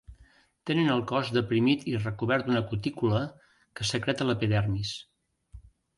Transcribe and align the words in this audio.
Tenen 0.69 0.87
el 0.93 1.01
cos 1.11 1.27
deprimit 1.35 1.85
i 1.91 1.93
recobert 1.99 2.47
d'una 2.47 2.63
cutícula 2.71 3.21
que 3.81 3.87
secreta 3.91 4.29
l'epidermis. 4.31 4.95